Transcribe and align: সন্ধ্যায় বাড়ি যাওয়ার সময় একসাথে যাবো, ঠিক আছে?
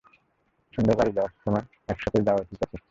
সন্ধ্যায় 0.73 0.97
বাড়ি 0.99 1.11
যাওয়ার 1.11 1.33
সময় 1.43 1.65
একসাথে 1.87 2.19
যাবো, 2.27 2.41
ঠিক 2.49 2.59
আছে? 2.65 2.77